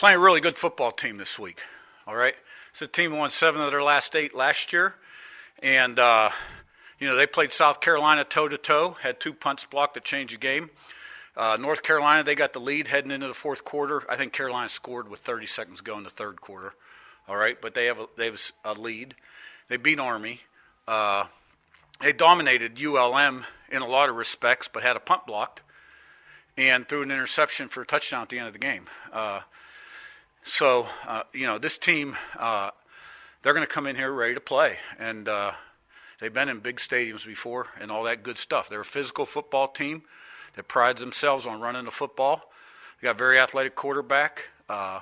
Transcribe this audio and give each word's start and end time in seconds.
playing 0.00 0.16
a 0.16 0.20
really 0.20 0.40
good 0.40 0.56
football 0.56 0.90
team 0.90 1.18
this 1.18 1.38
week. 1.38 1.60
All 2.06 2.16
right, 2.16 2.34
it's 2.70 2.80
a 2.80 2.86
team 2.86 3.14
won 3.14 3.28
seven 3.28 3.60
of 3.60 3.70
their 3.70 3.82
last 3.82 4.16
eight 4.16 4.34
last 4.34 4.72
year, 4.72 4.94
and 5.62 5.98
uh, 5.98 6.30
you 6.98 7.06
know 7.06 7.16
they 7.16 7.26
played 7.26 7.52
South 7.52 7.82
Carolina 7.82 8.24
toe 8.24 8.48
to 8.48 8.56
toe, 8.56 8.96
had 9.02 9.20
two 9.20 9.34
punts 9.34 9.66
blocked 9.66 9.92
to 9.92 10.00
change 10.00 10.30
the 10.30 10.38
game. 10.38 10.70
Uh, 11.36 11.58
North 11.60 11.82
Carolina, 11.82 12.24
they 12.24 12.34
got 12.34 12.54
the 12.54 12.60
lead 12.60 12.88
heading 12.88 13.10
into 13.10 13.26
the 13.26 13.34
fourth 13.34 13.62
quarter. 13.62 14.02
I 14.10 14.16
think 14.16 14.32
Carolina 14.32 14.70
scored 14.70 15.06
with 15.06 15.20
30 15.20 15.44
seconds 15.44 15.82
go 15.82 15.98
in 15.98 16.04
the 16.04 16.10
third 16.10 16.40
quarter. 16.40 16.72
All 17.28 17.36
right, 17.36 17.60
but 17.60 17.74
they 17.74 17.84
have 17.84 17.98
a, 17.98 18.06
they 18.16 18.24
have 18.24 18.52
a 18.64 18.72
lead. 18.72 19.14
They 19.68 19.76
beat 19.76 20.00
Army. 20.00 20.40
Uh, 20.88 21.26
they 22.00 22.14
dominated 22.14 22.82
ULM 22.82 23.44
in 23.70 23.82
a 23.82 23.86
lot 23.86 24.08
of 24.08 24.16
respects, 24.16 24.66
but 24.66 24.82
had 24.82 24.96
a 24.96 25.00
punt 25.00 25.26
blocked 25.26 25.60
and 26.56 26.88
threw 26.88 27.02
an 27.02 27.10
interception 27.10 27.68
for 27.68 27.82
a 27.82 27.86
touchdown 27.86 28.22
at 28.22 28.30
the 28.30 28.38
end 28.38 28.46
of 28.46 28.54
the 28.54 28.58
game. 28.58 28.86
Uh, 29.12 29.40
so, 30.42 30.86
uh, 31.06 31.22
you 31.32 31.46
know, 31.46 31.58
this 31.58 31.78
team, 31.78 32.16
uh, 32.38 32.70
they're 33.42 33.54
going 33.54 33.66
to 33.66 33.72
come 33.72 33.86
in 33.86 33.96
here 33.96 34.12
ready 34.12 34.34
to 34.34 34.40
play. 34.40 34.76
And 34.98 35.28
uh, 35.28 35.52
they've 36.20 36.32
been 36.32 36.48
in 36.48 36.60
big 36.60 36.76
stadiums 36.76 37.26
before 37.26 37.68
and 37.80 37.90
all 37.90 38.04
that 38.04 38.22
good 38.22 38.38
stuff. 38.38 38.68
They're 38.68 38.80
a 38.80 38.84
physical 38.84 39.26
football 39.26 39.68
team 39.68 40.02
that 40.54 40.68
prides 40.68 41.00
themselves 41.00 41.46
on 41.46 41.60
running 41.60 41.84
the 41.84 41.90
football. 41.90 42.50
They 43.00 43.06
got 43.06 43.16
a 43.16 43.18
very 43.18 43.38
athletic 43.38 43.74
quarterback 43.74 44.44
uh, 44.68 45.00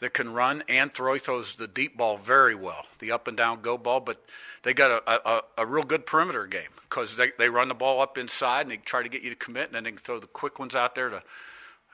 that 0.00 0.14
can 0.14 0.32
run 0.32 0.62
and 0.68 0.92
throw. 0.92 1.14
He 1.14 1.20
throws 1.20 1.54
the 1.56 1.68
deep 1.68 1.96
ball 1.96 2.16
very 2.16 2.54
well, 2.54 2.86
the 2.98 3.12
up 3.12 3.28
and 3.28 3.36
down 3.36 3.62
go 3.62 3.78
ball. 3.78 4.00
But 4.00 4.22
they 4.62 4.74
got 4.74 4.90
a, 4.90 5.28
a, 5.28 5.42
a 5.58 5.66
real 5.66 5.84
good 5.84 6.06
perimeter 6.06 6.46
game 6.46 6.70
because 6.88 7.16
they, 7.16 7.32
they 7.38 7.48
run 7.48 7.68
the 7.68 7.74
ball 7.74 8.00
up 8.00 8.18
inside 8.18 8.62
and 8.62 8.70
they 8.70 8.76
try 8.76 9.02
to 9.02 9.08
get 9.08 9.22
you 9.22 9.30
to 9.30 9.36
commit, 9.36 9.66
and 9.66 9.74
then 9.74 9.84
they 9.84 9.90
can 9.90 9.98
throw 9.98 10.18
the 10.18 10.26
quick 10.26 10.58
ones 10.58 10.74
out 10.74 10.94
there 10.94 11.10
to 11.10 11.22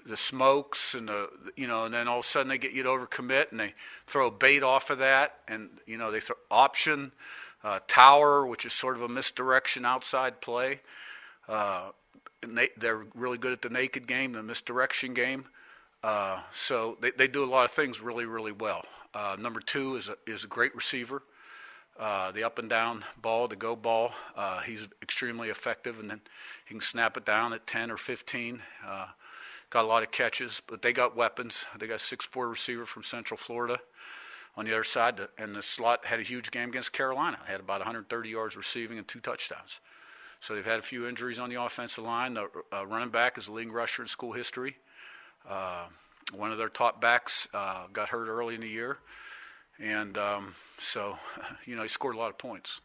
the 0.06 0.16
smokes 0.16 0.94
and 0.94 1.08
the 1.08 1.28
you 1.56 1.66
know, 1.66 1.84
and 1.84 1.94
then 1.94 2.08
all 2.08 2.18
of 2.20 2.24
a 2.24 2.28
sudden 2.28 2.48
they 2.48 2.58
get 2.58 2.72
you 2.72 2.82
to 2.82 2.88
overcommit 2.88 3.50
and 3.50 3.60
they 3.60 3.74
throw 4.06 4.30
bait 4.30 4.62
off 4.62 4.90
of 4.90 4.98
that, 4.98 5.38
and 5.48 5.70
you 5.86 5.98
know 5.98 6.10
they 6.10 6.20
throw 6.20 6.36
option. 6.50 7.12
Uh, 7.62 7.78
tower, 7.86 8.46
which 8.46 8.64
is 8.64 8.72
sort 8.72 8.96
of 8.96 9.02
a 9.02 9.08
misdirection 9.08 9.84
outside 9.84 10.40
play. 10.40 10.80
Uh, 11.46 11.90
they're 12.78 13.04
really 13.14 13.36
good 13.36 13.52
at 13.52 13.60
the 13.60 13.68
naked 13.68 14.06
game, 14.06 14.32
the 14.32 14.42
misdirection 14.42 15.12
game. 15.12 15.44
Uh, 16.02 16.40
so 16.52 16.96
they, 17.00 17.10
they 17.10 17.28
do 17.28 17.44
a 17.44 17.46
lot 17.46 17.64
of 17.64 17.70
things 17.70 18.00
really, 18.00 18.24
really 18.24 18.52
well. 18.52 18.84
Uh, 19.12 19.36
number 19.38 19.60
two 19.60 19.96
is 19.96 20.08
a, 20.08 20.16
is 20.26 20.44
a 20.44 20.46
great 20.46 20.74
receiver. 20.74 21.22
Uh, 21.98 22.32
the 22.32 22.44
up 22.44 22.58
and 22.58 22.70
down 22.70 23.04
ball, 23.20 23.46
the 23.46 23.56
go 23.56 23.76
ball, 23.76 24.12
uh, 24.34 24.60
he's 24.60 24.88
extremely 25.02 25.50
effective, 25.50 25.98
and 26.00 26.08
then 26.08 26.20
he 26.64 26.72
can 26.72 26.80
snap 26.80 27.18
it 27.18 27.26
down 27.26 27.52
at 27.52 27.66
10 27.66 27.90
or 27.90 27.98
15. 27.98 28.62
Got 29.70 29.84
a 29.84 29.88
lot 29.88 30.02
of 30.02 30.10
catches, 30.10 30.60
but 30.66 30.82
they 30.82 30.92
got 30.92 31.16
weapons. 31.16 31.64
They 31.78 31.86
got 31.86 31.94
a 31.94 32.16
6'4 32.16 32.50
receiver 32.50 32.86
from 32.86 33.04
Central 33.04 33.38
Florida 33.38 33.78
on 34.56 34.64
the 34.64 34.72
other 34.72 34.84
side, 34.84 35.20
and 35.38 35.54
the 35.54 35.62
slot 35.62 36.04
had 36.04 36.18
a 36.18 36.24
huge 36.24 36.50
game 36.50 36.70
against 36.70 36.92
Carolina. 36.92 37.38
Had 37.46 37.60
about 37.60 37.78
130 37.78 38.28
yards 38.28 38.56
receiving 38.56 38.98
and 38.98 39.06
two 39.06 39.20
touchdowns. 39.20 39.80
So 40.40 40.54
they've 40.54 40.64
had 40.64 40.78
a 40.78 40.82
few 40.82 41.06
injuries 41.06 41.38
on 41.38 41.50
the 41.50 41.62
offensive 41.62 42.02
line. 42.02 42.34
The 42.34 42.48
uh, 42.72 42.86
running 42.86 43.10
back 43.10 43.38
is 43.38 43.48
a 43.48 43.52
leading 43.52 43.72
rusher 43.72 44.02
in 44.02 44.08
school 44.08 44.32
history. 44.32 44.76
Uh, 45.48 45.84
one 46.34 46.50
of 46.50 46.58
their 46.58 46.68
top 46.68 47.00
backs 47.00 47.46
uh, 47.54 47.86
got 47.92 48.08
hurt 48.08 48.28
early 48.28 48.54
in 48.54 48.60
the 48.62 48.68
year, 48.68 48.98
and 49.78 50.16
um, 50.18 50.54
so 50.78 51.16
you 51.66 51.76
know 51.76 51.82
he 51.82 51.88
scored 51.88 52.16
a 52.16 52.18
lot 52.18 52.30
of 52.30 52.38
points. 52.38 52.80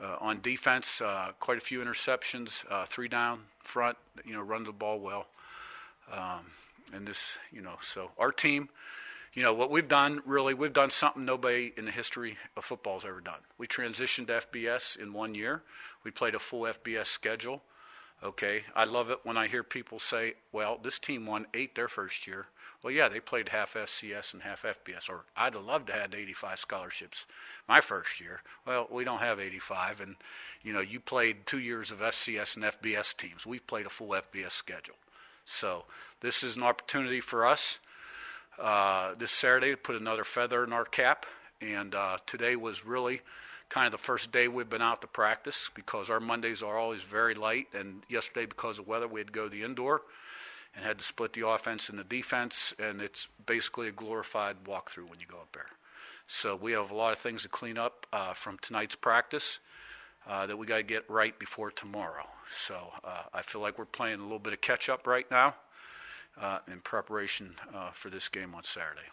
Uh, 0.00 0.16
on 0.20 0.40
defense, 0.40 1.00
uh, 1.00 1.30
quite 1.38 1.56
a 1.56 1.60
few 1.60 1.80
interceptions, 1.80 2.64
uh, 2.70 2.84
three 2.84 3.08
down 3.08 3.40
front. 3.60 3.96
You 4.24 4.32
know, 4.32 4.40
run 4.40 4.64
the 4.64 4.72
ball 4.72 4.98
well. 4.98 5.26
Um, 6.12 6.46
and 6.92 7.06
this, 7.06 7.38
you 7.50 7.60
know, 7.60 7.76
so 7.80 8.10
our 8.18 8.30
team 8.30 8.68
you 9.34 9.42
know, 9.42 9.52
what 9.52 9.70
we've 9.70 9.88
done 9.88 10.22
really, 10.24 10.54
we've 10.54 10.72
done 10.72 10.90
something 10.90 11.24
nobody 11.24 11.72
in 11.76 11.86
the 11.86 11.90
history 11.90 12.38
of 12.56 12.64
football 12.64 12.94
has 12.94 13.04
ever 13.04 13.20
done. 13.20 13.40
We 13.58 13.66
transitioned 13.66 14.28
to 14.28 14.46
FBS 14.46 14.96
in 14.96 15.12
one 15.12 15.34
year. 15.34 15.62
We 16.04 16.12
played 16.12 16.36
a 16.36 16.38
full 16.38 16.62
FBS 16.62 17.06
schedule. 17.06 17.62
Okay, 18.22 18.62
I 18.76 18.84
love 18.84 19.10
it 19.10 19.18
when 19.24 19.36
I 19.36 19.48
hear 19.48 19.64
people 19.64 19.98
say, 19.98 20.34
well, 20.52 20.78
this 20.80 20.98
team 21.00 21.26
won 21.26 21.46
eight 21.52 21.74
their 21.74 21.88
first 21.88 22.26
year. 22.28 22.46
Well, 22.82 22.92
yeah, 22.92 23.08
they 23.08 23.18
played 23.18 23.48
half 23.48 23.74
FCS 23.74 24.34
and 24.34 24.42
half 24.42 24.62
FBS. 24.62 25.10
Or 25.10 25.24
I'd 25.36 25.54
have 25.54 25.64
loved 25.64 25.88
to 25.88 25.94
have 25.94 26.14
85 26.14 26.58
scholarships 26.58 27.26
my 27.68 27.80
first 27.80 28.20
year. 28.20 28.40
Well, 28.66 28.86
we 28.90 29.04
don't 29.04 29.18
have 29.18 29.40
85. 29.40 30.00
And, 30.00 30.16
you 30.62 30.72
know, 30.72 30.80
you 30.80 31.00
played 31.00 31.44
two 31.44 31.58
years 31.58 31.90
of 31.90 31.98
FCS 31.98 32.56
and 32.56 32.64
FBS 32.64 33.16
teams. 33.16 33.46
We've 33.46 33.66
played 33.66 33.86
a 33.86 33.90
full 33.90 34.10
FBS 34.10 34.52
schedule. 34.52 34.96
So 35.44 35.84
this 36.20 36.42
is 36.42 36.56
an 36.56 36.62
opportunity 36.62 37.20
for 37.20 37.46
us 37.46 37.78
uh, 38.58 39.14
this 39.16 39.30
Saturday 39.30 39.72
to 39.72 39.76
put 39.76 39.96
another 39.96 40.24
feather 40.24 40.64
in 40.64 40.72
our 40.72 40.84
cap. 40.84 41.26
And 41.60 41.94
uh, 41.94 42.18
today 42.26 42.56
was 42.56 42.84
really 42.84 43.20
kind 43.68 43.86
of 43.86 43.92
the 43.92 43.98
first 43.98 44.32
day 44.32 44.48
we've 44.48 44.68
been 44.68 44.82
out 44.82 45.00
to 45.00 45.06
practice 45.06 45.70
because 45.74 46.10
our 46.10 46.20
Mondays 46.20 46.62
are 46.62 46.78
always 46.78 47.02
very 47.02 47.34
light. 47.34 47.68
And 47.74 48.02
yesterday, 48.08 48.46
because 48.46 48.78
of 48.78 48.86
weather, 48.86 49.08
we 49.08 49.20
had 49.20 49.28
to 49.28 49.32
go 49.32 49.44
to 49.44 49.50
the 49.50 49.62
indoor 49.62 50.02
and 50.74 50.84
had 50.84 50.98
to 50.98 51.04
split 51.04 51.32
the 51.32 51.46
offense 51.46 51.88
and 51.88 51.98
the 51.98 52.04
defense. 52.04 52.74
And 52.78 53.00
it's 53.00 53.28
basically 53.46 53.88
a 53.88 53.92
glorified 53.92 54.56
walkthrough 54.64 55.08
when 55.08 55.20
you 55.20 55.26
go 55.28 55.38
up 55.38 55.52
there. 55.52 55.66
So 56.26 56.56
we 56.56 56.72
have 56.72 56.90
a 56.90 56.94
lot 56.94 57.12
of 57.12 57.18
things 57.18 57.42
to 57.42 57.48
clean 57.48 57.78
up 57.78 58.06
uh, 58.12 58.32
from 58.32 58.58
tonight's 58.58 58.94
practice. 58.94 59.60
Uh, 60.26 60.46
that 60.46 60.56
we 60.56 60.66
got 60.66 60.78
to 60.78 60.82
get 60.82 61.08
right 61.10 61.38
before 61.38 61.70
tomorrow. 61.70 62.26
So 62.56 62.78
uh, 63.04 63.24
I 63.34 63.42
feel 63.42 63.60
like 63.60 63.78
we're 63.78 63.84
playing 63.84 64.20
a 64.20 64.22
little 64.22 64.38
bit 64.38 64.54
of 64.54 64.60
catch 64.62 64.88
up 64.88 65.06
right 65.06 65.30
now 65.30 65.54
uh, 66.40 66.58
in 66.70 66.80
preparation 66.80 67.54
uh, 67.74 67.90
for 67.90 68.08
this 68.08 68.28
game 68.28 68.54
on 68.54 68.62
Saturday. 68.62 69.08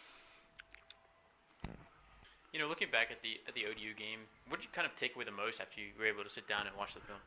You 2.54 2.60
know, 2.60 2.68
looking 2.68 2.90
back 2.92 3.12
at 3.12 3.22
the 3.22 3.40
at 3.48 3.56
the 3.56 3.66
ODU 3.66 3.94
game, 3.98 4.20
what 4.48 4.60
did 4.60 4.66
you 4.66 4.72
kind 4.74 4.86
of 4.86 4.96
take 4.96 5.16
away 5.16 5.26
the 5.26 5.32
most 5.32 5.62
after 5.62 5.80
you 5.80 5.88
were 5.98 6.06
able 6.06 6.24
to 6.24 6.30
sit 6.30 6.48
down 6.48 6.68
and 6.68 6.76
watch 6.78 6.94
the 6.94 7.00
film? 7.02 7.20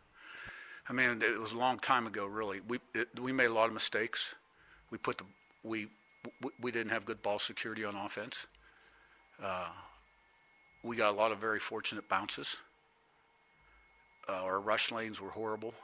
I 0.88 0.92
mean, 0.92 1.22
it 1.22 1.40
was 1.40 1.52
a 1.52 1.58
long 1.58 1.78
time 1.78 2.06
ago. 2.06 2.26
Really, 2.26 2.60
we 2.68 2.78
it, 2.94 3.08
we 3.18 3.32
made 3.32 3.46
a 3.46 3.52
lot 3.54 3.68
of 3.68 3.72
mistakes. 3.72 4.34
We 4.90 4.98
put 4.98 5.18
the 5.18 5.24
we 5.62 5.88
we 6.60 6.70
didn't 6.70 6.90
have 6.90 7.06
good 7.06 7.22
ball 7.22 7.38
security 7.38 7.84
on 7.84 7.96
offense. 7.96 8.46
Uh, 9.42 9.68
we 10.82 10.96
got 10.96 11.10
a 11.10 11.16
lot 11.16 11.32
of 11.32 11.38
very 11.38 11.58
fortunate 11.58 12.06
bounces. 12.08 12.58
Uh, 14.28 14.32
our 14.32 14.60
rush 14.60 14.90
lanes 14.90 15.20
were 15.20 15.30
horrible. 15.30 15.74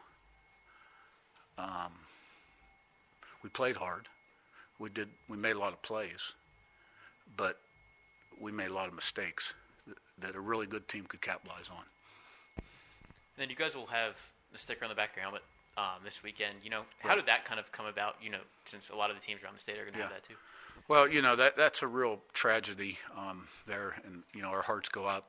Um, 1.59 1.93
we 3.43 3.51
played 3.51 3.77
hard. 3.77 4.09
We 4.79 4.89
did. 4.89 5.09
We 5.29 5.37
made 5.37 5.57
a 5.57 5.59
lot 5.59 5.73
of 5.73 5.83
plays, 5.83 6.33
but 7.37 7.59
we 8.41 8.51
made 8.51 8.71
a 8.71 8.75
lot 8.75 8.89
of 8.89 8.95
mistakes 8.95 9.55
that 10.19 10.35
a 10.35 10.41
really 10.41 10.67
good 10.67 10.89
team 10.89 11.05
could 11.07 11.21
capitalize 11.21 11.69
on. 11.71 11.85
And 12.57 12.65
then 13.37 13.51
you 13.51 13.57
guys 13.57 13.75
will 13.75 13.87
have 13.87 14.17
the 14.53 14.59
sticker 14.59 14.85
on 14.85 14.89
the 14.89 14.95
back 14.95 15.11
of 15.11 15.17
your 15.17 15.23
helmet 15.25 15.43
um, 15.77 16.03
this 16.05 16.23
weekend. 16.23 16.57
You 16.65 16.71
know, 16.71 16.83
how 17.01 17.11
right. 17.11 17.17
did 17.17 17.27
that 17.27 17.45
kind 17.45 17.61
of 17.61 17.71
come 17.73 17.87
about? 17.87 18.17
You 18.23 18.31
know, 18.31 18.41
since 18.65 18.89
a 18.89 18.97
lot 18.97 19.11
of 19.11 19.17
the 19.17 19.23
teams 19.23 19.43
around 19.43 19.55
the 19.55 19.61
state 19.61 19.79
are 19.79 19.83
going 19.83 19.93
to 19.93 19.99
yeah. 19.99 20.05
have 20.05 20.15
that 20.15 20.25
too. 20.25 20.35
Well, 20.89 21.09
you 21.09 21.23
know 21.23 21.37
that 21.37 21.57
that's 21.57 21.83
a 21.83 21.87
real 21.87 22.21
tragedy 22.33 22.99
um, 23.17 23.47
there, 23.67 23.95
and 24.05 24.23
you 24.35 24.43
know 24.43 24.49
our 24.49 24.63
hearts 24.63 24.89
go 24.89 25.07
out 25.07 25.25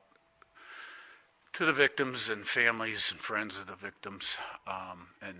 to 1.52 1.64
the 1.66 1.72
victims 1.72 2.28
and 2.28 2.46
families 2.46 3.10
and 3.10 3.20
friends 3.20 3.58
of 3.58 3.66
the 3.66 3.76
victims, 3.76 4.38
um, 4.66 5.08
and 5.20 5.36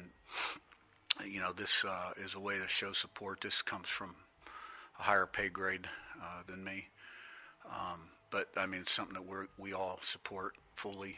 you 1.27 1.41
know, 1.41 1.53
this 1.53 1.85
uh, 1.85 2.13
is 2.23 2.35
a 2.35 2.41
way 2.41 2.59
to 2.59 2.69
show 2.69 2.93
support. 2.93 3.41
This 3.41 3.63
comes 3.63 3.89
from 3.89 4.15
a 4.99 5.03
higher 5.03 5.27
pay 5.27 5.49
grade 5.49 5.89
uh, 6.21 6.43
than 6.47 6.63
me. 6.65 6.89
Um, 7.67 8.01
but 8.31 8.49
I 8.57 8.67
mean, 8.67 8.81
it's 8.81 8.93
something 8.93 9.15
that 9.15 9.27
we 9.27 9.47
we 9.59 9.73
all 9.73 9.99
support 10.03 10.55
fully, 10.75 11.17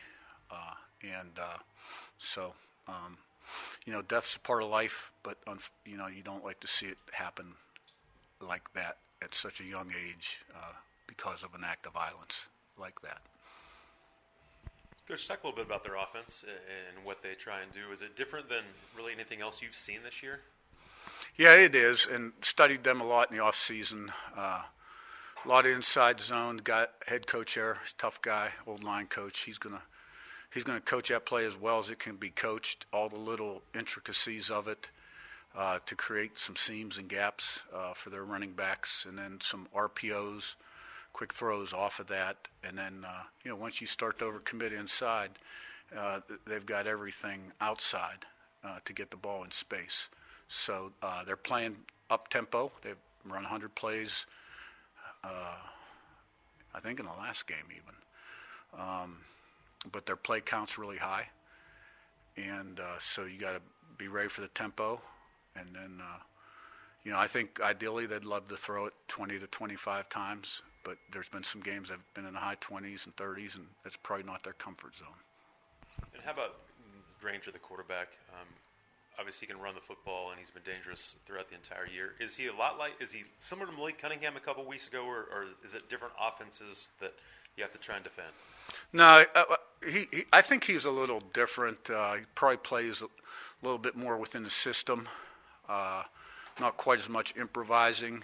uh, 0.51 0.75
and 1.03 1.31
uh, 1.41 1.59
so 2.19 2.55
um, 2.89 3.17
you 3.87 3.93
know, 3.93 4.03
death's 4.03 4.37
a 4.37 4.41
part 4.41 4.63
of 4.63 4.69
life. 4.69 5.11
But 5.23 5.39
you 5.85 5.97
know, 5.97 6.07
you 6.07 6.23
don't 6.23 6.45
like 6.45 6.61
to 6.61 6.69
see 6.69 6.87
it 6.87 6.99
happen 7.13 7.47
like 8.41 8.73
that 8.75 8.99
at 9.23 9.35
such 9.35 9.61
a 9.61 9.65
young 9.65 9.93
age 10.07 10.41
uh, 10.55 10.73
because 11.07 11.43
of 11.43 11.55
an 11.55 11.65
act 11.65 11.87
of 11.87 11.95
violence 11.95 12.47
like 12.79 13.01
that. 13.03 13.21
Coach, 15.07 15.29
talk 15.29 15.45
a 15.45 15.47
little 15.47 15.57
bit 15.57 15.67
about 15.67 15.85
their 15.85 15.97
offense 15.97 16.47
and 16.47 17.05
what 17.05 17.23
they 17.23 17.35
try 17.35 17.61
and 17.61 17.71
do. 17.73 17.93
Is 17.93 18.01
it 18.01 18.17
different 18.17 18.49
than 18.49 18.63
really 18.97 19.13
anything 19.13 19.43
else 19.43 19.61
you've 19.61 19.75
seen 19.75 19.99
this 20.03 20.23
year? 20.23 20.41
Yeah, 21.37 21.55
it 21.57 21.75
is, 21.75 22.07
and 22.11 22.33
studied 22.41 22.85
them 22.85 23.03
a 23.03 23.07
lot 23.07 23.31
in 23.31 23.37
the 23.37 23.43
off 23.43 23.55
season. 23.55 24.11
Uh, 24.35 24.63
a 25.45 25.49
lot 25.49 25.67
of 25.67 25.73
inside 25.73 26.21
zone. 26.21 26.57
Got 26.57 26.91
head 27.07 27.27
coach 27.27 27.55
there, 27.55 27.79
tough 27.99 28.23
guy, 28.23 28.51
old 28.67 28.83
line 28.83 29.07
coach. 29.07 29.41
He's 29.41 29.59
gonna 29.59 29.83
he's 30.55 30.65
gonna 30.65 30.81
coach 30.81 31.11
that 31.11 31.27
play 31.27 31.45
as 31.45 31.55
well 31.55 31.79
as 31.79 31.91
it 31.91 31.99
can 31.99 32.17
be 32.17 32.31
coached. 32.31 32.87
All 32.91 33.11
the 33.11 33.19
little 33.19 33.61
intricacies 33.75 34.51
of 34.51 34.69
it 34.69 34.89
uh, 35.55 35.81
to 35.85 35.95
create 35.95 36.39
some 36.39 36.57
seams 36.57 36.97
and 36.97 37.11
gaps 37.11 37.61
uh, 37.75 37.93
for 37.93 38.09
their 38.09 38.25
running 38.25 38.53
backs, 38.53 39.05
and 39.07 39.19
then 39.19 39.39
some 39.43 39.69
RPOs 39.77 40.55
quick 41.15 41.33
throws 41.33 41.73
off 41.73 42.01
of 42.01 42.09
that, 42.09 42.37
and 42.63 42.77
then 42.77 43.07
uh, 43.07 43.23
you 43.45 43.51
know 43.51 43.57
once 43.57 43.81
you 43.81 43.87
start 43.87 44.19
to 44.19 44.27
overcommit 44.27 44.79
inside, 44.79 45.31
uh, 45.97 46.21
they've 46.47 46.67
got 46.67 46.87
everything 46.87 47.41
outside 47.63 48.27
uh, 48.65 48.79
to 48.85 48.93
get 48.93 49.11
the 49.11 49.17
ball 49.17 49.45
in 49.45 49.51
space. 49.51 50.11
So 50.49 50.93
uh, 51.03 51.25
they're 51.25 51.37
playing 51.37 51.77
up 52.11 52.29
tempo. 52.29 52.71
They've 52.83 52.99
run 53.25 53.43
100 53.45 53.75
plays 53.75 54.27
Uh, 55.25 55.57
I 56.75 56.81
think 56.81 57.01
in 57.01 57.07
the 57.07 57.13
last 57.13 57.47
game 57.47 57.69
even. 57.71 57.95
Um, 58.79 59.19
but 59.93 60.05
their 60.05 60.17
play 60.17 60.41
count's 60.43 60.77
really 60.77 60.99
high, 60.99 61.29
and 62.37 62.81
uh, 62.81 62.99
so 62.99 63.25
you 63.25 63.39
got 63.39 63.53
to 63.53 63.63
be 63.97 64.09
ready 64.09 64.29
for 64.29 64.43
the 64.43 64.49
tempo, 64.49 65.01
and 65.57 65.69
then. 65.75 66.03
You 67.05 67.13
know, 67.13 67.19
I 67.19 67.27
think 67.27 67.61
ideally 67.61 68.07
they'd 68.07 68.25
love 68.25 68.49
to 68.49 68.57
throw 68.57 68.87
it 68.87 68.95
20 69.09 69.39
to 69.39 69.47
25 69.47 70.09
times, 70.09 70.63
but 70.85 70.97
there's 71.13 71.29
been 71.29 71.43
some 71.43 71.61
games 71.61 71.89
that 71.89 71.97
have 71.97 72.15
been 72.15 72.27
in 72.27 72.35
the 72.35 72.41
high 72.41 72.57
20s 72.57 73.07
and 73.07 73.17
30s, 73.17 73.57
and 73.57 73.67
that's 73.83 73.97
probably 73.97 74.25
not 74.25 74.43
their 74.45 74.53
comfort 74.55 74.95
zone. 74.97 75.09
And 76.13 76.23
how 76.23 76.33
about 76.33 76.57
Grainger, 77.21 77.51
the 77.51 77.59
quarterback? 77.59 78.09
Um, 78.33 78.47
obviously, 79.19 79.47
he 79.47 79.53
can 79.53 79.63
run 79.63 79.75
the 79.75 79.81
football, 79.81 80.31
and 80.31 80.39
he's 80.39 80.51
been 80.51 80.63
dangerous 80.63 81.17
throughout 81.27 81.49
the 81.49 81.55
entire 81.55 81.87
year. 81.87 82.13
Is 82.21 82.37
he 82.37 82.47
a 82.47 82.55
lot 82.55 82.79
like? 82.79 82.93
Is 83.01 83.13
he 83.13 83.25
similar 83.39 83.67
to 83.67 83.73
Malik 83.73 83.99
Cunningham 83.99 84.37
a 84.37 84.41
couple 84.41 84.65
weeks 84.65 84.87
ago, 84.87 85.05
or, 85.05 85.27
or 85.33 85.47
is 85.65 85.75
it 85.75 85.89
different 85.89 86.15
offenses 86.21 86.89
that 87.01 87.15
you 87.57 87.63
have 87.63 87.73
to 87.73 87.79
try 87.79 87.97
and 87.97 88.05
defend? 88.05 88.29
No, 88.93 89.25
uh, 89.35 89.45
uh, 89.51 89.57
he, 89.87 90.07
he, 90.13 90.25
I 90.33 90.43
think 90.43 90.65
he's 90.65 90.85
a 90.85 90.91
little 90.91 91.21
different. 91.33 91.91
Uh, 91.91 92.15
he 92.15 92.23
probably 92.35 92.59
plays 92.59 93.03
a 93.03 93.07
little 93.63 93.79
bit 93.79 93.97
more 93.97 94.17
within 94.17 94.43
the 94.43 94.51
system. 94.51 95.09
Uh, 95.69 96.03
not 96.61 96.77
quite 96.77 96.99
as 96.99 97.09
much 97.09 97.35
improvising. 97.37 98.23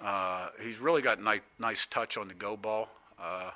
Uh, 0.00 0.48
he's 0.62 0.78
really 0.78 1.02
got 1.02 1.20
nice, 1.22 1.40
nice 1.58 1.86
touch 1.86 2.16
on 2.16 2.28
the 2.28 2.34
go 2.34 2.56
ball. 2.56 2.88
Uh, 3.18 3.50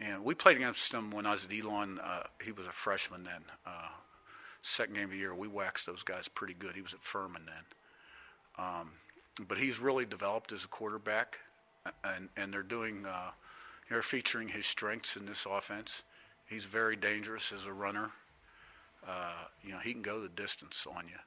and 0.00 0.24
we 0.24 0.34
played 0.34 0.56
against 0.56 0.92
him 0.92 1.10
when 1.10 1.26
I 1.26 1.32
was 1.32 1.44
at 1.44 1.52
Elon. 1.52 2.00
Uh, 2.00 2.24
he 2.44 2.50
was 2.50 2.66
a 2.66 2.72
freshman 2.72 3.24
then. 3.24 3.42
Uh, 3.64 3.88
second 4.62 4.94
game 4.94 5.04
of 5.04 5.10
the 5.10 5.16
year, 5.16 5.34
we 5.34 5.46
waxed 5.46 5.86
those 5.86 6.02
guys 6.02 6.26
pretty 6.26 6.54
good. 6.54 6.74
He 6.74 6.82
was 6.82 6.94
at 6.94 7.02
Furman 7.02 7.42
then. 7.46 8.64
Um, 8.66 8.90
but 9.46 9.58
he's 9.58 9.78
really 9.78 10.04
developed 10.04 10.52
as 10.52 10.64
a 10.64 10.68
quarterback, 10.68 11.38
and, 12.02 12.28
and 12.36 12.52
they're 12.52 12.62
doing, 12.62 13.04
uh, 13.06 13.30
they're 13.88 14.02
featuring 14.02 14.48
his 14.48 14.66
strengths 14.66 15.16
in 15.16 15.26
this 15.26 15.46
offense. 15.48 16.02
He's 16.46 16.64
very 16.64 16.96
dangerous 16.96 17.52
as 17.52 17.66
a 17.66 17.72
runner. 17.72 18.10
Uh, 19.06 19.44
you 19.62 19.70
know, 19.70 19.78
he 19.78 19.92
can 19.92 20.02
go 20.02 20.20
the 20.20 20.28
distance 20.28 20.86
on 20.86 21.04
you 21.08 21.18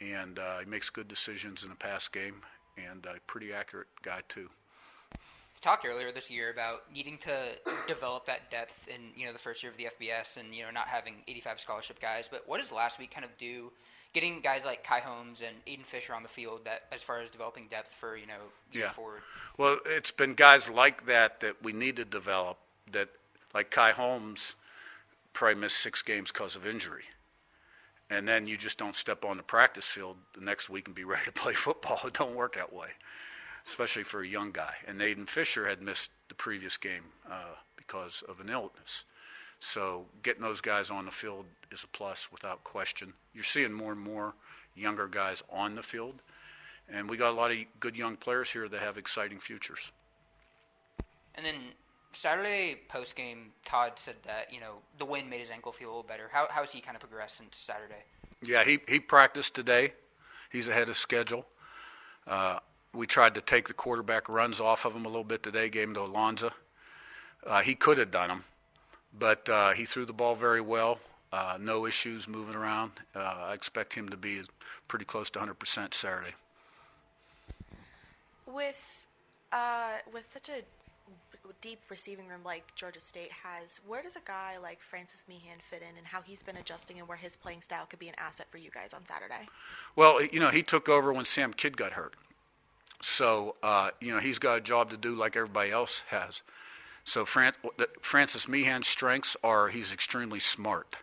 and 0.00 0.40
he 0.60 0.66
makes 0.68 0.90
good 0.90 1.06
decisions 1.06 1.62
in 1.62 1.70
the 1.70 1.76
pass 1.76 2.08
game, 2.08 2.42
and 2.76 3.04
a 3.06 3.20
pretty 3.26 3.52
accurate 3.52 3.88
guy 4.02 4.20
too. 4.28 4.48
Talked 5.60 5.86
earlier 5.86 6.12
this 6.12 6.30
year 6.30 6.50
about 6.50 6.82
needing 6.92 7.16
to 7.18 7.52
develop 7.86 8.26
that 8.26 8.50
depth 8.50 8.86
in 8.88 9.00
you 9.16 9.26
know 9.26 9.32
the 9.32 9.38
first 9.38 9.62
year 9.62 9.72
of 9.72 9.78
the 9.78 9.88
FBS, 9.98 10.36
and 10.36 10.54
you 10.54 10.62
know 10.62 10.70
not 10.70 10.88
having 10.88 11.14
85 11.26 11.60
scholarship 11.60 12.00
guys. 12.00 12.28
But 12.30 12.46
what 12.46 12.58
does 12.58 12.70
last 12.70 12.98
week 12.98 13.10
kind 13.10 13.24
of 13.24 13.36
do? 13.38 13.72
Getting 14.12 14.40
guys 14.40 14.64
like 14.64 14.84
Kai 14.84 15.00
Holmes 15.00 15.42
and 15.44 15.56
Aiden 15.66 15.84
Fisher 15.84 16.14
on 16.14 16.22
the 16.22 16.28
field, 16.28 16.60
that 16.66 16.82
as 16.92 17.02
far 17.02 17.20
as 17.20 17.30
developing 17.30 17.66
depth 17.68 17.94
for 17.94 18.16
you 18.16 18.26
know 18.26 18.34
yeah. 18.72 18.90
forward. 18.90 19.22
Well, 19.56 19.78
it's 19.86 20.10
been 20.10 20.34
guys 20.34 20.68
like 20.68 21.06
that 21.06 21.40
that 21.40 21.62
we 21.62 21.72
need 21.72 21.96
to 21.96 22.04
develop. 22.04 22.58
That 22.92 23.08
like 23.54 23.70
Kai 23.70 23.92
Holmes, 23.92 24.56
probably 25.32 25.60
missed 25.62 25.78
six 25.78 26.02
games 26.02 26.30
because 26.30 26.56
of 26.56 26.66
injury 26.66 27.04
and 28.14 28.28
then 28.28 28.46
you 28.46 28.56
just 28.56 28.78
don't 28.78 28.94
step 28.94 29.24
on 29.24 29.36
the 29.36 29.42
practice 29.42 29.86
field 29.86 30.16
the 30.34 30.44
next 30.44 30.70
week 30.70 30.86
and 30.86 30.94
be 30.94 31.04
ready 31.12 31.24
to 31.24 31.32
play 31.32 31.52
football. 31.52 32.00
It 32.04 32.14
don't 32.14 32.36
work 32.36 32.54
that 32.56 32.72
way, 32.72 32.88
especially 33.66 34.04
for 34.04 34.22
a 34.22 34.26
young 34.26 34.52
guy. 34.52 34.74
And 34.86 35.00
Aiden 35.00 35.28
Fisher 35.28 35.68
had 35.68 35.82
missed 35.82 36.10
the 36.28 36.34
previous 36.34 36.76
game 36.76 37.04
uh, 37.30 37.56
because 37.76 38.22
of 38.28 38.40
an 38.40 38.48
illness. 38.48 39.04
So 39.60 40.04
getting 40.22 40.42
those 40.42 40.60
guys 40.60 40.90
on 40.90 41.06
the 41.06 41.10
field 41.10 41.46
is 41.70 41.84
a 41.84 41.88
plus 41.88 42.30
without 42.30 42.62
question. 42.64 43.12
You're 43.34 43.44
seeing 43.44 43.72
more 43.72 43.92
and 43.92 44.00
more 44.00 44.34
younger 44.74 45.08
guys 45.08 45.42
on 45.50 45.74
the 45.74 45.82
field, 45.82 46.14
and 46.88 47.08
we 47.08 47.16
got 47.16 47.30
a 47.30 47.36
lot 47.36 47.50
of 47.50 47.56
good 47.80 47.96
young 47.96 48.16
players 48.16 48.50
here 48.50 48.68
that 48.68 48.80
have 48.80 48.98
exciting 48.98 49.38
futures. 49.38 49.90
And 51.34 51.46
then 51.46 51.54
Saturday 52.14 52.76
post 52.88 53.16
game, 53.16 53.52
Todd 53.64 53.92
said 53.96 54.16
that 54.24 54.52
you 54.52 54.60
know 54.60 54.74
the 54.98 55.04
win 55.04 55.28
made 55.28 55.40
his 55.40 55.50
ankle 55.50 55.72
feel 55.72 55.88
a 55.88 55.90
little 55.90 56.02
better. 56.02 56.28
How 56.32 56.46
how's 56.50 56.70
he 56.70 56.80
kind 56.80 56.96
of 56.96 57.00
progressed 57.00 57.36
since 57.36 57.56
Saturday? 57.56 58.04
Yeah, 58.44 58.64
he 58.64 58.80
he 58.88 59.00
practiced 59.00 59.54
today. 59.54 59.92
He's 60.50 60.68
ahead 60.68 60.88
of 60.88 60.96
schedule. 60.96 61.46
Uh, 62.26 62.58
we 62.92 63.06
tried 63.06 63.34
to 63.34 63.40
take 63.40 63.66
the 63.68 63.74
quarterback 63.74 64.28
runs 64.28 64.60
off 64.60 64.84
of 64.84 64.94
him 64.94 65.04
a 65.04 65.08
little 65.08 65.24
bit 65.24 65.42
today. 65.42 65.68
Gave 65.68 65.88
him 65.88 65.94
to 65.94 66.02
Alonzo. 66.02 66.52
Uh, 67.46 67.60
he 67.60 67.74
could 67.74 67.98
have 67.98 68.10
done 68.10 68.28
them, 68.28 68.44
but 69.18 69.48
uh, 69.48 69.72
he 69.72 69.84
threw 69.84 70.06
the 70.06 70.12
ball 70.12 70.34
very 70.34 70.60
well. 70.60 70.98
Uh, 71.32 71.58
no 71.60 71.84
issues 71.84 72.28
moving 72.28 72.54
around. 72.54 72.92
Uh, 73.14 73.18
I 73.18 73.54
expect 73.54 73.92
him 73.92 74.08
to 74.08 74.16
be 74.16 74.42
pretty 74.86 75.04
close 75.04 75.30
to 75.30 75.40
100% 75.40 75.92
Saturday. 75.92 76.34
With 78.46 79.06
uh, 79.50 79.96
with 80.12 80.30
such 80.32 80.48
a 80.48 80.62
deep 81.64 81.80
receiving 81.88 82.28
room 82.28 82.42
like 82.44 82.62
Georgia 82.76 83.00
State 83.00 83.30
has, 83.32 83.80
where 83.86 84.02
does 84.02 84.16
a 84.16 84.22
guy 84.26 84.58
like 84.62 84.82
Francis 84.82 85.22
Meehan 85.26 85.58
fit 85.70 85.80
in 85.80 85.96
and 85.96 86.06
how 86.06 86.20
he's 86.20 86.42
been 86.42 86.58
adjusting 86.58 86.98
and 86.98 87.08
where 87.08 87.16
his 87.16 87.36
playing 87.36 87.62
style 87.62 87.86
could 87.88 87.98
be 87.98 88.08
an 88.08 88.14
asset 88.18 88.46
for 88.50 88.58
you 88.58 88.70
guys 88.70 88.92
on 88.92 89.00
Saturday? 89.06 89.48
Well, 89.96 90.22
you 90.22 90.40
know, 90.40 90.50
he 90.50 90.62
took 90.62 90.90
over 90.90 91.10
when 91.10 91.24
Sam 91.24 91.54
Kidd 91.54 91.78
got 91.78 91.92
hurt. 91.92 92.16
So, 93.00 93.56
uh, 93.62 93.90
you 93.98 94.12
know, 94.12 94.20
he's 94.20 94.38
got 94.38 94.58
a 94.58 94.60
job 94.60 94.90
to 94.90 94.98
do 94.98 95.14
like 95.14 95.36
everybody 95.36 95.70
else 95.70 96.02
has. 96.08 96.42
So, 97.04 97.24
Fran- 97.24 97.54
Francis 98.02 98.46
Meehan's 98.46 98.86
strengths 98.86 99.34
are 99.42 99.68
he's 99.68 99.90
extremely 99.90 100.40
smart. 100.40 100.96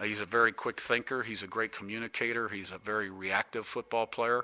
Uh, 0.00 0.04
he's 0.04 0.20
a 0.20 0.26
very 0.26 0.50
quick 0.50 0.80
thinker. 0.80 1.22
He's 1.22 1.44
a 1.44 1.48
great 1.48 1.70
communicator. 1.70 2.48
He's 2.48 2.72
a 2.72 2.78
very 2.78 3.08
reactive 3.08 3.66
football 3.66 4.06
player. 4.06 4.42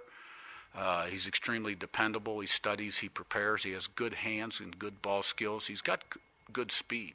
Uh, 0.74 1.04
he's 1.04 1.26
extremely 1.26 1.74
dependable. 1.74 2.40
He 2.40 2.46
studies, 2.46 2.98
he 2.98 3.08
prepares, 3.08 3.62
he 3.62 3.72
has 3.72 3.86
good 3.86 4.14
hands 4.14 4.60
and 4.60 4.78
good 4.78 5.02
ball 5.02 5.22
skills. 5.22 5.66
He's 5.66 5.82
got 5.82 6.04
good 6.52 6.72
speed, 6.72 7.14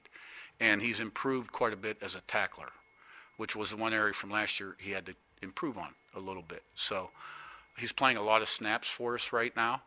and 0.59 0.81
he's 0.81 0.99
improved 0.99 1.51
quite 1.51 1.73
a 1.73 1.77
bit 1.77 1.97
as 2.01 2.15
a 2.15 2.21
tackler, 2.21 2.69
which 3.37 3.55
was 3.55 3.71
the 3.71 3.77
one 3.77 3.93
area 3.93 4.13
from 4.13 4.29
last 4.29 4.59
year 4.59 4.75
he 4.79 4.91
had 4.91 5.05
to 5.07 5.15
improve 5.41 5.77
on 5.77 5.89
a 6.15 6.19
little 6.19 6.43
bit. 6.43 6.63
So 6.75 7.09
he's 7.77 7.91
playing 7.91 8.17
a 8.17 8.23
lot 8.23 8.41
of 8.41 8.49
snaps 8.49 8.89
for 8.89 9.15
us 9.15 9.31
right 9.31 9.55
now. 9.55 9.81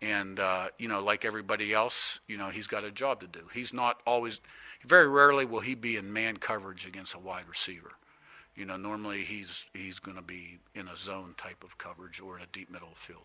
And, 0.00 0.38
uh, 0.38 0.68
you 0.78 0.86
know, 0.86 1.02
like 1.02 1.24
everybody 1.24 1.72
else, 1.72 2.20
you 2.28 2.36
know, 2.36 2.50
he's 2.50 2.68
got 2.68 2.84
a 2.84 2.90
job 2.90 3.20
to 3.20 3.26
do. 3.26 3.40
He's 3.52 3.72
not 3.72 4.00
always, 4.06 4.40
very 4.84 5.08
rarely 5.08 5.44
will 5.44 5.60
he 5.60 5.74
be 5.74 5.96
in 5.96 6.12
man 6.12 6.36
coverage 6.36 6.86
against 6.86 7.14
a 7.14 7.18
wide 7.18 7.48
receiver. 7.48 7.92
You 8.58 8.64
know, 8.64 8.76
normally 8.76 9.22
he's 9.22 9.66
he's 9.72 10.00
going 10.00 10.16
to 10.16 10.22
be 10.22 10.58
in 10.74 10.88
a 10.88 10.96
zone 10.96 11.34
type 11.36 11.62
of 11.62 11.78
coverage 11.78 12.20
or 12.20 12.36
in 12.36 12.42
a 12.42 12.48
deep 12.52 12.72
middle 12.72 12.94
field. 12.96 13.22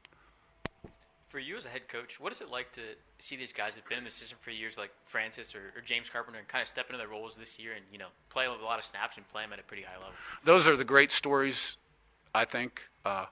For 1.27 1.39
you 1.39 1.57
as 1.57 1.65
a 1.65 1.69
head 1.69 1.88
coach, 1.88 2.19
what 2.19 2.31
is 2.31 2.39
it 2.39 2.51
like 2.51 2.71
to 2.74 2.81
see 3.18 3.35
these 3.35 3.51
guys 3.51 3.74
that've 3.74 3.89
been 3.89 3.97
in 3.97 4.03
the 4.03 4.12
system 4.12 4.37
for 4.40 4.52
years, 4.52 4.78
like 4.78 4.92
Francis 5.06 5.56
or, 5.56 5.73
or 5.75 5.81
James 5.83 6.07
Carpenter, 6.07 6.37
and 6.37 6.47
kind 6.47 6.61
of 6.61 6.68
step 6.68 6.85
into 6.85 6.99
their 6.99 7.07
roles 7.07 7.35
this 7.35 7.57
year 7.57 7.71
and 7.73 7.83
you 7.92 7.97
know 7.97 8.09
play 8.30 8.45
a 8.45 8.52
lot 8.52 8.78
of 8.78 8.85
snaps 8.85 9.18
and 9.18 9.28
play 9.28 9.42
them 9.42 9.52
at 9.52 9.59
a 9.59 9.63
pretty 9.63 9.81
high 9.81 9.95
level? 9.95 10.13
Those 10.44 10.68
are 10.68 10.78
the 10.78 10.83
great 10.83 11.11
stories, 11.11 11.78
I 12.35 12.45
think. 12.45 12.83
Uh, 13.04 13.25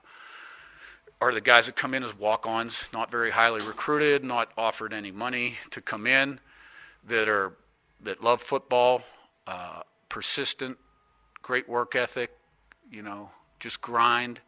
are 1.20 1.32
the 1.32 1.40
guys 1.40 1.66
that 1.66 1.76
come 1.76 1.94
in 1.94 2.02
as 2.02 2.18
walk-ons, 2.18 2.88
not 2.92 3.12
very 3.12 3.30
highly 3.30 3.64
recruited, 3.64 4.24
not 4.24 4.50
offered 4.58 4.92
any 4.92 5.12
money 5.12 5.54
to 5.70 5.80
come 5.80 6.08
in, 6.08 6.40
that 7.06 7.28
are 7.28 7.52
that 8.00 8.24
love 8.24 8.42
football, 8.42 9.02
uh, 9.46 9.82
persistent, 10.08 10.76
great 11.42 11.68
work 11.68 11.94
ethic, 11.94 12.30
you 12.90 13.02
know, 13.02 13.30
just 13.60 13.80
grind, 13.80 14.40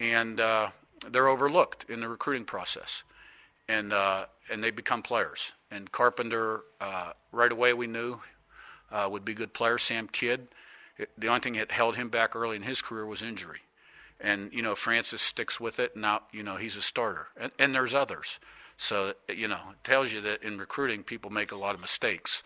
and 0.00 0.40
uh, 0.40 0.70
they're 1.10 1.28
overlooked 1.28 1.86
in 1.88 2.00
the 2.00 2.08
recruiting 2.08 2.44
process, 2.44 3.04
and 3.68 3.92
uh, 3.92 4.26
and 4.50 4.62
they 4.62 4.70
become 4.70 5.02
players. 5.02 5.52
And 5.70 5.90
Carpenter, 5.90 6.62
uh, 6.80 7.12
right 7.32 7.52
away, 7.52 7.72
we 7.72 7.86
knew 7.86 8.18
uh, 8.90 9.08
would 9.10 9.24
be 9.24 9.34
good 9.34 9.52
player. 9.52 9.78
Sam 9.78 10.08
Kidd, 10.08 10.48
it, 10.98 11.10
the 11.18 11.28
only 11.28 11.40
thing 11.40 11.54
that 11.54 11.70
held 11.70 11.96
him 11.96 12.08
back 12.08 12.34
early 12.34 12.56
in 12.56 12.62
his 12.62 12.80
career 12.80 13.06
was 13.06 13.22
injury, 13.22 13.60
and 14.20 14.52
you 14.52 14.62
know 14.62 14.74
Francis 14.74 15.22
sticks 15.22 15.60
with 15.60 15.78
it. 15.78 15.92
And 15.94 16.02
now 16.02 16.22
you 16.32 16.42
know 16.42 16.56
he's 16.56 16.76
a 16.76 16.82
starter, 16.82 17.28
and, 17.36 17.52
and 17.58 17.74
there's 17.74 17.94
others. 17.94 18.38
So 18.76 19.14
you 19.28 19.48
know 19.48 19.60
it 19.72 19.84
tells 19.84 20.12
you 20.12 20.20
that 20.22 20.42
in 20.42 20.58
recruiting, 20.58 21.02
people 21.02 21.30
make 21.30 21.52
a 21.52 21.56
lot 21.56 21.74
of 21.74 21.80
mistakes 21.80 22.42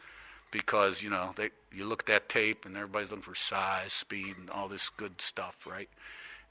because 0.50 1.02
you 1.02 1.10
know 1.10 1.32
they 1.36 1.50
you 1.72 1.84
look 1.84 2.02
at 2.02 2.06
that 2.06 2.28
tape 2.28 2.64
and 2.64 2.76
everybody's 2.76 3.10
looking 3.10 3.22
for 3.22 3.34
size, 3.34 3.92
speed, 3.92 4.36
and 4.38 4.50
all 4.50 4.68
this 4.68 4.88
good 4.88 5.20
stuff, 5.20 5.66
right? 5.66 5.88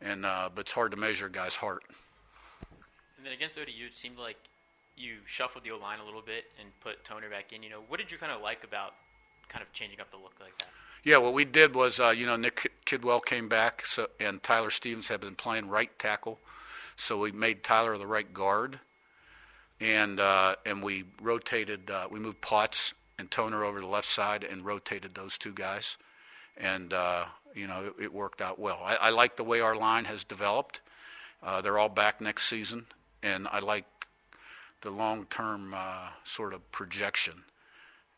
And 0.01 0.25
uh, 0.25 0.50
but 0.54 0.62
it's 0.62 0.72
hard 0.72 0.92
to 0.92 0.98
measure 0.98 1.27
a 1.27 1.32
guy's 1.32 1.56
heart. 1.56 1.84
And 3.18 3.25
then 3.25 3.34
against 3.34 3.58
ODU, 3.58 3.86
it 3.88 3.96
seemed 3.96 4.18
like 4.18 4.38
you 4.96 5.18
shuffled 5.25 5.63
the 5.63 5.72
O 5.72 5.77
line 5.77 6.00
a 6.00 6.06
little 6.06 6.22
bit 6.22 6.46
and 6.60 6.70
put 6.82 7.04
Toner 7.04 7.30
back 7.30 7.54
in. 7.54 7.63
You 7.63 7.70
know, 7.70 7.82
what 7.88 8.00
did 8.00 8.12
you 8.12 8.18
kind 8.18 8.32
of 8.32 8.42
like 8.42 8.63
about 8.63 8.94
kind 9.50 9.63
of 9.63 9.72
changing 9.74 10.00
up 10.00 10.12
the 10.12 10.18
look 10.18 10.34
like 10.39 10.58
that? 10.60 10.68
Yeah, 11.04 11.18
what 11.18 11.34
we 11.34 11.46
did 11.46 11.74
was, 11.75 12.00
uh, 12.00 12.10
you 12.10 12.25
know, 12.25 12.36
Nick 12.36 12.72
Kidwell 12.86 13.24
came 13.24 13.48
back, 13.48 13.86
so 13.86 14.08
and 14.20 14.42
Tyler 14.44 14.70
Stevens 14.70 15.08
had 15.08 15.22
been 15.22 15.36
playing 15.36 15.70
right 15.70 15.89
tackle, 15.98 16.39
so 16.96 17.18
we 17.18 17.32
made 17.32 17.63
Tyler 17.63 17.98
the 17.98 18.08
right 18.08 18.32
guard, 18.34 18.80
and 19.80 20.20
uh, 20.20 20.56
and 20.66 20.84
we 20.84 21.06
rotated, 21.22 21.89
uh, 21.89 22.08
we 22.12 22.20
moved 22.20 22.42
Potts 22.42 22.94
and 23.19 23.29
Toner 23.29 23.63
over 23.63 23.79
the 23.79 23.88
left 23.88 24.07
side 24.07 24.43
and 24.43 24.65
rotated 24.65 25.15
those 25.15 25.38
two 25.38 25.53
guys. 25.53 25.97
And, 26.57 26.93
uh, 26.93 27.25
you 27.53 27.67
know, 27.67 27.86
it, 27.97 28.03
it, 28.05 28.13
worked 28.13 28.41
out 28.41 28.59
well. 28.59 28.79
I, 28.83 28.95
I, 28.95 29.09
like 29.09 29.36
the 29.36 29.43
way 29.43 29.62
our 29.62 29.75
line 29.75 30.05
has 30.05 30.24
developed. 30.24 30.81
Uh, 31.43 31.62
they're 31.62 31.77
all 31.77 31.89
back 31.89 32.19
next 32.19 32.47
season. 32.47 32.86
And 33.21 33.47
I 33.51 33.59
like 33.59 33.86
the 34.81 34.89
long-term 34.89 35.74
uh, 35.75 36.09
sort 36.24 36.53
of 36.53 36.71
projection. 36.71 37.43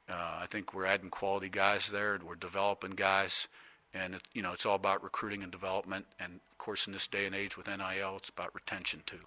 Uh, 0.10 0.40
I 0.42 0.48
think 0.50 0.74
we're 0.74 0.86
adding 0.86 1.10
quality 1.10 1.50
guys 1.50 1.90
there, 1.90 2.20
we're 2.26 2.36
developing 2.36 2.92
guys, 2.92 3.48
and 3.94 4.16
it, 4.16 4.22
you 4.34 4.42
know 4.42 4.54
it's 4.54 4.66
all 4.66 4.76
about 4.76 5.04
recruiting 5.04 5.44
and 5.44 5.52
development. 5.52 6.06
And 6.20 6.34
of 6.34 6.58
course, 6.58 6.88
in 6.88 6.94
this 6.94 7.08
day 7.08 7.26
and 7.26 7.36
age 7.36 7.58
with 7.58 7.68
NIL, 7.68 8.16
it's 8.18 8.30
about 8.30 8.56
retention 8.56 9.04
too. 9.06 9.20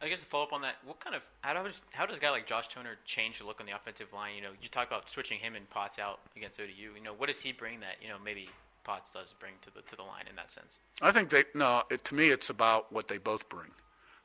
I 0.00 0.08
guess 0.08 0.20
to 0.20 0.26
follow 0.26 0.44
up 0.44 0.52
on 0.52 0.62
that, 0.62 0.76
what 0.84 1.00
kind 1.00 1.16
of 1.16 1.22
how 1.40 1.60
does 1.60 1.80
how 1.92 2.06
does 2.06 2.18
a 2.18 2.20
guy 2.20 2.30
like 2.30 2.46
Josh 2.46 2.68
Toner 2.68 2.96
change 3.04 3.40
the 3.40 3.46
look 3.46 3.60
on 3.60 3.66
the 3.66 3.74
offensive 3.74 4.12
line? 4.12 4.36
You 4.36 4.42
know, 4.42 4.50
you 4.62 4.68
talk 4.68 4.86
about 4.86 5.10
switching 5.10 5.40
him 5.40 5.56
and 5.56 5.68
Potts 5.70 5.98
out 5.98 6.20
against 6.36 6.60
ODU. 6.60 6.94
You 6.96 7.02
know, 7.02 7.12
what 7.12 7.26
does 7.26 7.40
he 7.40 7.52
bring 7.52 7.80
that 7.80 7.96
you 8.00 8.08
know 8.08 8.16
maybe 8.24 8.48
Potts 8.84 9.10
does 9.10 9.34
bring 9.40 9.54
to 9.62 9.74
the 9.74 9.82
to 9.82 9.96
the 9.96 10.02
line 10.02 10.24
in 10.30 10.36
that 10.36 10.50
sense? 10.50 10.78
I 11.02 11.10
think 11.10 11.30
they 11.30 11.44
no. 11.54 11.82
It, 11.90 12.04
to 12.06 12.14
me, 12.14 12.30
it's 12.30 12.48
about 12.48 12.92
what 12.92 13.08
they 13.08 13.18
both 13.18 13.48
bring, 13.48 13.70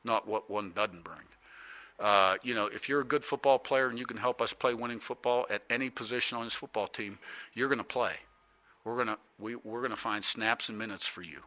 not 0.04 0.28
what 0.28 0.50
one 0.50 0.72
doesn't 0.76 1.04
bring. 1.04 1.18
Uh, 2.00 2.38
you 2.44 2.54
know, 2.54 2.68
if 2.68 2.88
you're 2.88 3.02
a 3.02 3.06
good 3.06 3.24
football 3.24 3.58
player 3.58 3.88
and 3.88 3.98
you 3.98 4.06
can 4.06 4.18
help 4.18 4.42
us 4.42 4.54
play 4.54 4.74
winning 4.74 5.00
football 5.00 5.46
at 5.50 5.62
any 5.70 5.90
position 5.90 6.38
on 6.38 6.44
this 6.44 6.54
football 6.54 6.88
team, 6.88 7.18
you're 7.54 7.68
going 7.68 7.78
to 7.78 7.84
play. 7.84 8.14
We're 8.84 8.96
going 8.96 9.08
to 9.08 9.18
we, 9.40 9.56
we're 9.56 9.80
going 9.80 9.92
to 9.92 9.96
find 9.96 10.24
snaps 10.24 10.70
and 10.70 10.78
minutes 10.78 11.08
for 11.08 11.24
you, 11.24 11.42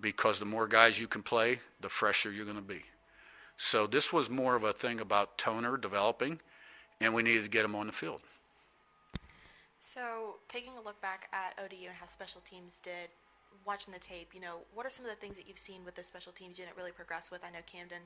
because 0.00 0.38
the 0.38 0.44
more 0.44 0.68
guys 0.68 1.00
you 1.00 1.08
can 1.08 1.22
play, 1.22 1.58
the 1.80 1.88
fresher 1.88 2.30
you're 2.30 2.44
going 2.44 2.56
to 2.56 2.62
be. 2.62 2.82
So 3.56 3.86
this 3.86 4.12
was 4.12 4.28
more 4.28 4.56
of 4.56 4.64
a 4.64 4.72
thing 4.72 5.00
about 5.00 5.38
Toner 5.38 5.76
developing, 5.76 6.40
and 7.00 7.14
we 7.14 7.22
needed 7.22 7.44
to 7.44 7.50
get 7.50 7.64
him 7.64 7.74
on 7.74 7.86
the 7.86 7.92
field. 7.92 8.20
So, 9.80 10.36
taking 10.48 10.72
a 10.78 10.80
look 10.80 11.00
back 11.02 11.28
at 11.32 11.54
ODU 11.62 11.86
and 11.86 11.94
how 11.94 12.06
special 12.06 12.40
teams 12.40 12.80
did, 12.82 13.10
watching 13.64 13.92
the 13.92 14.00
tape, 14.00 14.30
you 14.34 14.40
know, 14.40 14.56
what 14.74 14.86
are 14.86 14.90
some 14.90 15.04
of 15.04 15.10
the 15.10 15.16
things 15.16 15.36
that 15.36 15.46
you've 15.46 15.58
seen 15.58 15.84
with 15.84 15.94
the 15.94 16.02
special 16.02 16.32
teams 16.32 16.58
unit 16.58 16.74
really 16.76 16.90
progress 16.90 17.30
with? 17.30 17.42
I 17.44 17.50
know 17.50 17.60
Camden, 17.66 18.00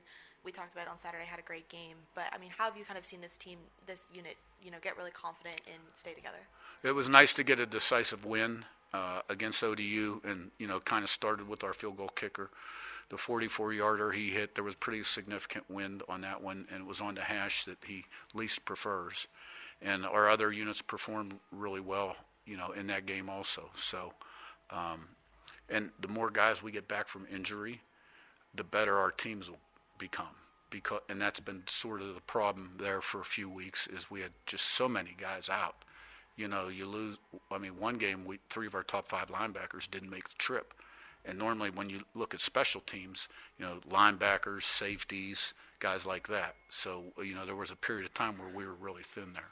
we 0.44 0.52
talked 0.52 0.74
about 0.74 0.88
on 0.88 0.98
Saturday, 0.98 1.24
had 1.24 1.38
a 1.38 1.42
great 1.42 1.68
game, 1.68 1.96
but 2.14 2.24
I 2.32 2.38
mean, 2.38 2.50
how 2.56 2.64
have 2.64 2.76
you 2.76 2.84
kind 2.84 2.98
of 2.98 3.04
seen 3.04 3.20
this 3.20 3.38
team, 3.38 3.58
this 3.86 4.02
unit, 4.12 4.36
you 4.62 4.70
know, 4.70 4.78
get 4.82 4.96
really 4.96 5.10
confident 5.12 5.60
and 5.66 5.80
stay 5.94 6.12
together? 6.12 6.38
It 6.82 6.92
was 6.92 7.08
nice 7.08 7.32
to 7.34 7.44
get 7.44 7.58
a 7.58 7.66
decisive 7.66 8.24
win 8.24 8.64
uh, 8.92 9.20
against 9.28 9.62
ODU, 9.62 10.20
and 10.24 10.50
you 10.58 10.66
know, 10.66 10.80
kind 10.80 11.04
of 11.04 11.10
started 11.10 11.48
with 11.48 11.64
our 11.64 11.72
field 11.72 11.96
goal 11.96 12.10
kicker. 12.14 12.50
The 13.10 13.16
44-yarder 13.16 14.12
he 14.12 14.30
hit, 14.30 14.54
there 14.54 14.64
was 14.64 14.76
pretty 14.76 15.02
significant 15.02 15.64
wind 15.70 16.02
on 16.08 16.20
that 16.20 16.42
one, 16.42 16.66
and 16.70 16.82
it 16.82 16.86
was 16.86 17.00
on 17.00 17.14
the 17.14 17.22
hash 17.22 17.64
that 17.64 17.78
he 17.86 18.04
least 18.34 18.64
prefers. 18.64 19.26
And 19.80 20.04
our 20.04 20.28
other 20.28 20.52
units 20.52 20.82
performed 20.82 21.34
really 21.50 21.80
well, 21.80 22.16
you 22.44 22.56
know, 22.56 22.72
in 22.72 22.86
that 22.88 23.06
game 23.06 23.30
also. 23.30 23.70
So, 23.74 24.12
um, 24.70 25.08
and 25.70 25.90
the 26.00 26.08
more 26.08 26.30
guys 26.30 26.62
we 26.62 26.70
get 26.70 26.88
back 26.88 27.08
from 27.08 27.26
injury, 27.32 27.80
the 28.54 28.64
better 28.64 28.98
our 28.98 29.10
teams 29.10 29.50
will 29.50 29.58
become. 29.98 30.26
Because, 30.70 31.00
and 31.08 31.20
that's 31.20 31.40
been 31.40 31.62
sort 31.66 32.02
of 32.02 32.14
the 32.14 32.20
problem 32.20 32.72
there 32.78 33.00
for 33.00 33.20
a 33.20 33.24
few 33.24 33.48
weeks 33.48 33.86
is 33.86 34.10
we 34.10 34.20
had 34.20 34.32
just 34.44 34.66
so 34.66 34.86
many 34.86 35.16
guys 35.18 35.48
out. 35.48 35.76
You 36.36 36.46
know, 36.46 36.68
you 36.68 36.86
lose. 36.86 37.16
I 37.50 37.58
mean, 37.58 37.78
one 37.78 37.94
game 37.94 38.24
we 38.24 38.38
three 38.48 38.66
of 38.66 38.74
our 38.74 38.82
top 38.82 39.08
five 39.08 39.28
linebackers 39.28 39.90
didn't 39.90 40.10
make 40.10 40.28
the 40.28 40.36
trip, 40.36 40.74
and 41.28 41.38
normally 41.38 41.70
when 41.70 41.90
you 41.90 42.00
look 42.14 42.34
at 42.34 42.40
special 42.40 42.80
teams, 42.80 43.28
you 43.58 43.64
know, 43.64 43.78
linebackers, 43.90 44.62
safeties, 44.62 45.52
guys 45.78 46.06
like 46.06 46.28
that. 46.28 46.54
So 46.70 47.04
you 47.22 47.34
know, 47.34 47.44
there 47.44 47.54
was 47.54 47.70
a 47.70 47.76
period 47.76 48.06
of 48.06 48.14
time 48.14 48.38
where 48.38 48.48
we 48.48 48.64
were 48.64 48.74
really 48.74 49.02
thin 49.02 49.32
there. 49.34 49.50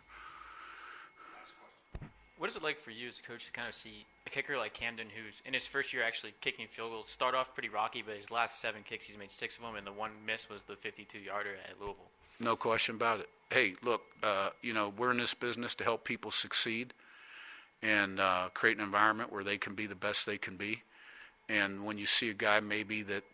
What 2.38 2.50
is 2.50 2.56
it 2.56 2.62
like 2.62 2.80
for 2.80 2.90
you 2.90 3.08
as 3.08 3.18
a 3.18 3.22
coach 3.22 3.46
to 3.46 3.52
kind 3.52 3.66
of 3.66 3.74
see 3.74 4.04
a 4.26 4.30
kicker 4.30 4.58
like 4.58 4.74
Camden, 4.74 5.06
who's 5.08 5.40
in 5.46 5.54
his 5.54 5.66
first 5.66 5.92
year 5.94 6.02
actually 6.02 6.34
kicking 6.42 6.66
field 6.66 6.90
goals, 6.90 7.08
start 7.08 7.34
off 7.34 7.54
pretty 7.54 7.70
rocky, 7.70 8.02
but 8.06 8.16
his 8.16 8.30
last 8.30 8.60
seven 8.60 8.82
kicks 8.82 9.06
he's 9.06 9.16
made 9.16 9.32
six 9.32 9.56
of 9.56 9.62
them, 9.62 9.74
and 9.74 9.86
the 9.86 9.92
one 9.92 10.10
miss 10.26 10.48
was 10.50 10.62
the 10.64 10.74
52-yarder 10.74 11.54
at 11.66 11.80
Louisville. 11.80 12.10
No 12.38 12.54
question 12.54 12.96
about 12.96 13.20
it. 13.20 13.30
Hey, 13.50 13.74
look, 13.82 14.02
uh, 14.22 14.50
you 14.60 14.74
know 14.74 14.92
we're 14.98 15.10
in 15.12 15.18
this 15.18 15.32
business 15.32 15.74
to 15.76 15.84
help 15.84 16.04
people 16.04 16.30
succeed 16.30 16.92
and 17.82 18.20
uh, 18.20 18.48
create 18.52 18.76
an 18.76 18.84
environment 18.84 19.32
where 19.32 19.44
they 19.44 19.56
can 19.56 19.74
be 19.74 19.86
the 19.86 19.94
best 19.94 20.26
they 20.26 20.38
can 20.38 20.56
be. 20.56 20.82
And 21.48 21.84
when 21.84 21.98
you 21.98 22.06
see 22.06 22.30
a 22.30 22.34
guy 22.34 22.60
maybe 22.60 23.02
that 23.02 23.24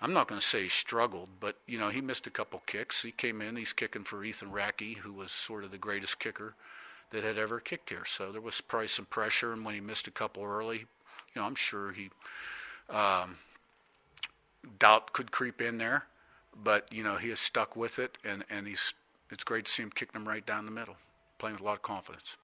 I'm 0.00 0.12
not 0.12 0.28
going 0.28 0.40
to 0.40 0.46
say 0.46 0.64
he 0.64 0.68
struggled, 0.68 1.28
but 1.40 1.56
you 1.66 1.78
know 1.78 1.90
he 1.90 2.00
missed 2.00 2.26
a 2.26 2.30
couple 2.30 2.62
kicks. 2.66 3.02
He 3.02 3.12
came 3.12 3.42
in, 3.42 3.56
he's 3.56 3.72
kicking 3.72 4.04
for 4.04 4.24
Ethan 4.24 4.50
Ratke, 4.50 4.96
who 4.96 5.12
was 5.12 5.30
sort 5.30 5.64
of 5.64 5.70
the 5.70 5.78
greatest 5.78 6.18
kicker 6.18 6.54
that 7.10 7.22
had 7.22 7.38
ever 7.38 7.60
kicked 7.60 7.90
here. 7.90 8.04
So 8.06 8.32
there 8.32 8.40
was 8.40 8.60
probably 8.60 8.88
some 8.88 9.04
pressure, 9.06 9.52
and 9.52 9.64
when 9.64 9.74
he 9.74 9.80
missed 9.80 10.06
a 10.06 10.12
couple 10.12 10.44
early, 10.44 10.78
you 10.78 10.86
know, 11.36 11.44
I'm 11.44 11.54
sure 11.54 11.92
he 11.92 12.10
um, 12.88 13.36
doubt 14.78 15.12
could 15.12 15.30
creep 15.30 15.60
in 15.60 15.78
there, 15.78 16.06
but 16.64 16.90
you 16.92 17.04
know 17.04 17.16
he 17.16 17.28
has 17.28 17.40
stuck 17.40 17.76
with 17.76 17.98
it, 17.98 18.16
and 18.24 18.44
and 18.48 18.66
he's 18.66 18.94
it's 19.30 19.44
great 19.44 19.66
to 19.66 19.70
see 19.70 19.82
him 19.82 19.90
kicking 19.90 20.18
them 20.18 20.28
right 20.28 20.44
down 20.44 20.64
the 20.64 20.72
middle, 20.72 20.96
playing 21.38 21.54
with 21.54 21.62
a 21.62 21.64
lot 21.64 21.74
of 21.74 21.82
confidence. 21.82 22.36